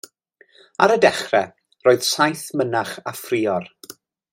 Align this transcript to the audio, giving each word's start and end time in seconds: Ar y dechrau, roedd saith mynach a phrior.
Ar 0.85 0.93
y 0.93 0.95
dechrau, 1.05 1.53
roedd 1.85 2.09
saith 2.15 2.49
mynach 2.63 2.99
a 3.13 3.17
phrior. 3.23 3.73